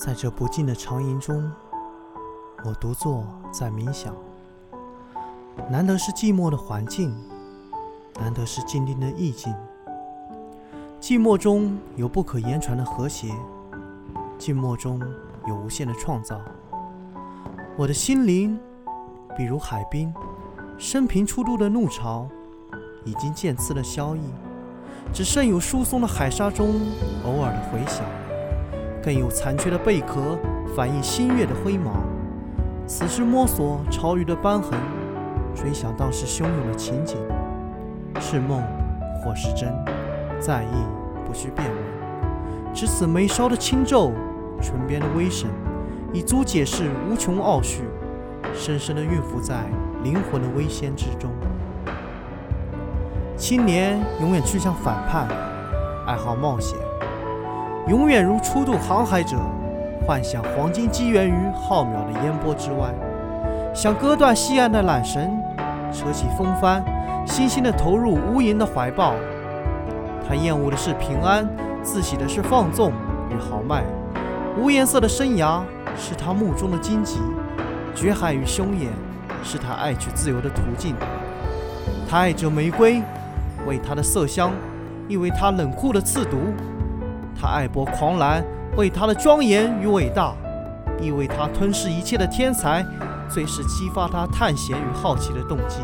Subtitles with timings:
[0.00, 1.52] 在这不尽的长吟中，
[2.64, 4.14] 我独坐在冥想。
[5.70, 7.14] 难得是寂寞的环境，
[8.18, 9.54] 难得是静定的意境。
[11.02, 13.28] 寂寞中有不可言传的和谐，
[14.38, 14.98] 静默中
[15.46, 16.40] 有无限的创造。
[17.76, 18.58] 我的心灵，
[19.36, 20.10] 比如海滨，
[20.78, 22.26] 生平初度的怒潮，
[23.04, 24.20] 已经渐次的消逸，
[25.12, 26.80] 只剩有疏松的海沙中
[27.26, 28.02] 偶尔的回响。
[29.02, 30.38] 更有残缺的贝壳
[30.76, 31.94] 反映新月的辉芒。
[32.86, 34.78] 此时摸索潮鱼的斑痕，
[35.54, 37.16] 追想当时汹涌的情景，
[38.20, 38.62] 是梦
[39.22, 39.72] 或是真，
[40.40, 40.74] 在意
[41.24, 41.76] 不需辨认。
[42.74, 44.12] 只此眉梢的轻皱，
[44.60, 45.48] 唇边的微神，
[46.12, 47.84] 已足解释无穷奥绪，
[48.52, 49.64] 深深的蕴伏在
[50.02, 51.30] 灵魂的微仙之中。
[53.36, 55.28] 青年永远趋向反叛，
[56.06, 56.76] 爱好冒险。
[57.88, 59.36] 永远如初度航海者，
[60.06, 62.92] 幻想黄金机缘于浩渺的烟波之外，
[63.74, 65.42] 想割断西岸的缆绳，
[65.92, 66.84] 扯起风帆，
[67.26, 69.14] 悻悻地投入无垠的怀抱。
[70.28, 71.48] 他厌恶的是平安，
[71.82, 72.92] 自喜的是放纵
[73.30, 73.82] 与豪迈。
[74.58, 75.60] 无颜色的生涯
[75.96, 77.18] 是他目中的荆棘，
[77.94, 78.88] 绝海与凶险
[79.42, 80.94] 是他爱取自由的途径。
[82.08, 83.02] 他爱着玫瑰，
[83.66, 84.52] 为它的色香，
[85.08, 86.36] 亦为它冷酷的刺毒。
[87.40, 88.44] 他爱博狂澜，
[88.76, 90.34] 为他的庄严与伟大，
[91.00, 92.84] 亦为他吞噬一切的天才，
[93.30, 95.78] 最是激发他探险与好奇的动机。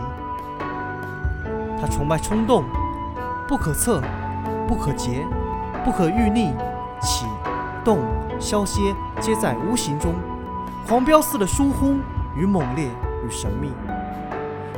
[1.80, 2.64] 他崇拜冲动，
[3.48, 4.02] 不可测，
[4.68, 5.24] 不可竭，
[5.82, 6.52] 不可预逆，
[7.00, 7.24] 起、
[7.82, 8.00] 动、
[8.38, 8.80] 消歇，
[9.18, 10.12] 皆在无形中，
[10.86, 11.96] 狂飙似的疏忽
[12.36, 12.84] 与猛烈
[13.26, 13.70] 与神秘。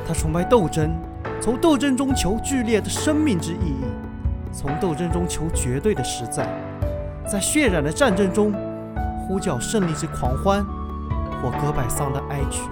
[0.06, 0.96] 他崇拜斗争，
[1.40, 3.84] 从斗争中求剧烈的生命之意义，
[4.52, 6.48] 从斗争中求绝对的实在。
[7.30, 8.54] 在血染的战争中，
[9.26, 10.64] 呼叫胜利之狂欢，
[11.42, 12.62] 或歌百桑的哀曲。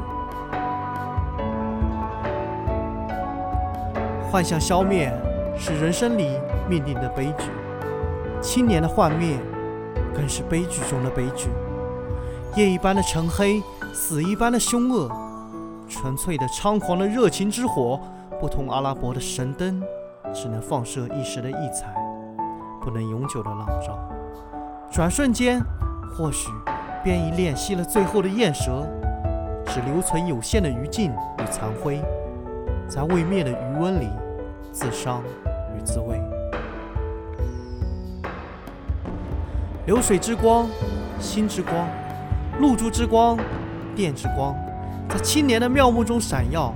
[4.31, 5.13] 幻想消灭
[5.59, 7.51] 是人生里命定的悲剧，
[8.41, 9.37] 青年的幻灭
[10.15, 11.51] 更是悲剧中的悲剧。
[12.55, 15.11] 夜一般的沉黑，死一般的凶恶，
[15.87, 18.01] 纯粹的猖狂的热情之火，
[18.41, 19.83] 不同阿拉伯的神灯，
[20.33, 21.95] 只能放射一时的异彩，
[22.81, 23.99] 不能永久的朗照。
[24.91, 25.63] 转瞬间，
[26.17, 26.49] 或许
[27.05, 28.87] 便已练习了最后的焰舌，
[29.67, 32.01] 只留存有限的余烬与残灰，
[32.89, 34.09] 在未灭的余温里
[34.73, 35.23] 自伤
[35.77, 36.19] 与自慰。
[39.85, 40.67] 流水之光，
[41.21, 41.87] 心之光，
[42.59, 43.37] 露珠之光，
[43.95, 44.55] 电之光，
[45.11, 46.73] 在青年的妙目中闪耀。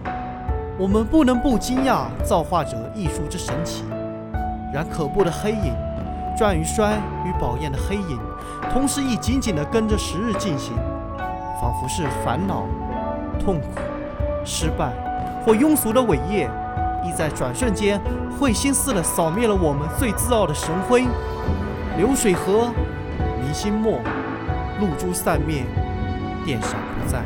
[0.78, 3.84] 我们不能不惊讶造化者艺术之神奇。
[4.72, 5.74] 然可怖的黑影。
[6.40, 8.18] 转与衰与宝焰的黑影，
[8.72, 10.74] 同时亦紧紧地跟着时日进行，
[11.60, 12.64] 仿佛是烦恼、
[13.38, 13.66] 痛苦、
[14.42, 14.90] 失败
[15.44, 16.48] 或庸俗的伟业，
[17.04, 18.00] 亦在转瞬间
[18.40, 21.04] 彗星似的扫灭了我们最自傲的神辉。
[21.98, 22.70] 流水河，
[23.42, 24.00] 明星没，
[24.80, 25.64] 露珠散灭，
[26.42, 27.22] 电闪不再。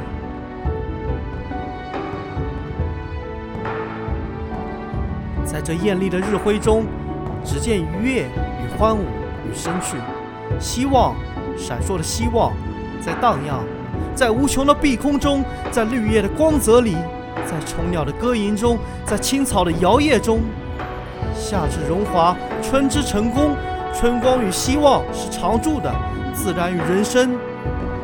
[5.44, 6.84] 在这艳丽的日辉中，
[7.44, 8.64] 只见愉悦与。
[8.76, 9.04] 欢舞
[9.48, 9.96] 与生趣，
[10.58, 11.14] 希望
[11.56, 12.52] 闪烁的希望
[13.00, 13.60] 在荡漾，
[14.16, 16.96] 在无穷的碧空中，在绿叶的光泽里，
[17.46, 20.40] 在虫鸟的歌吟中，在青草的摇曳中。
[21.36, 23.54] 夏之荣华，春之成功，
[23.94, 25.94] 春光与希望是常驻的，
[26.32, 27.38] 自然与人生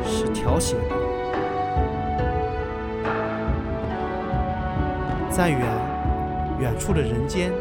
[0.05, 0.95] 是调谐的。
[5.29, 5.59] 在远
[6.61, 7.51] 远处的人间，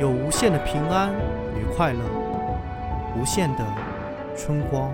[0.00, 1.10] 有无限的平安
[1.54, 1.60] 与。
[1.76, 2.00] 快乐，
[3.16, 3.64] 无限的
[4.36, 4.92] 春光。